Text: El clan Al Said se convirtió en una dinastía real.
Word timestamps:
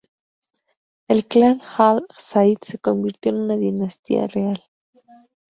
El 1.07 1.27
clan 1.27 1.61
Al 1.77 2.07
Said 2.17 2.57
se 2.63 2.79
convirtió 2.79 3.31
en 3.33 3.37
una 3.41 3.55
dinastía 3.55 4.25
real. 4.25 4.59